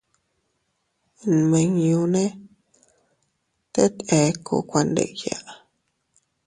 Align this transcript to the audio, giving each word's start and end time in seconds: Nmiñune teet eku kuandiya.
Nmiñune 1.35 2.23
teet 3.73 3.95
eku 4.21 4.55
kuandiya. 4.69 5.37